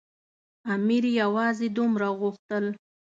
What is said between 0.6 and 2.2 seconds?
امیر یوازې دومره